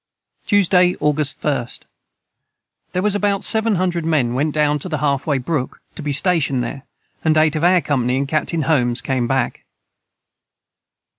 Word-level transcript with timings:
Tuesday 0.47 0.95
August 0.99 1.39
1st. 1.41 1.81
Their 2.91 3.03
was 3.03 3.13
about 3.13 3.43
700 3.43 4.03
men 4.03 4.33
went 4.33 4.51
down 4.51 4.79
to 4.79 4.89
the 4.89 4.97
Half 4.97 5.27
Way 5.27 5.37
Brook 5.37 5.79
to 5.93 6.01
be 6.01 6.11
stashond 6.11 6.63
their 6.63 6.87
and 7.23 7.37
8 7.37 7.55
of 7.55 7.63
our 7.63 7.81
company 7.81 8.17
and 8.17 8.27
Captain 8.27 8.63
Holmes 8.63 8.99
came 8.99 9.27
back. 9.27 9.63